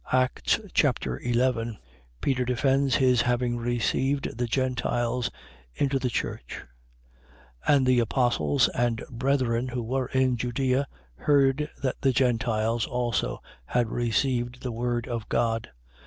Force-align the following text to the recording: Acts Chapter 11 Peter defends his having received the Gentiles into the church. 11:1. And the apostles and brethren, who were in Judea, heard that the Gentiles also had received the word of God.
Acts 0.11 0.59
Chapter 0.73 1.19
11 1.19 1.77
Peter 2.21 2.43
defends 2.43 2.95
his 2.95 3.21
having 3.21 3.57
received 3.57 4.35
the 4.35 4.47
Gentiles 4.47 5.29
into 5.75 5.99
the 5.99 6.09
church. 6.09 6.61
11:1. 7.69 7.75
And 7.75 7.85
the 7.85 7.99
apostles 7.99 8.67
and 8.69 9.03
brethren, 9.11 9.67
who 9.67 9.83
were 9.83 10.07
in 10.07 10.37
Judea, 10.37 10.87
heard 11.13 11.69
that 11.83 12.01
the 12.01 12.13
Gentiles 12.13 12.87
also 12.87 13.43
had 13.65 13.89
received 13.91 14.63
the 14.63 14.71
word 14.71 15.07
of 15.07 15.29
God. 15.29 15.69